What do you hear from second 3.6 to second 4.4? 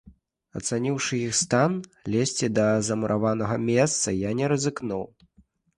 месца я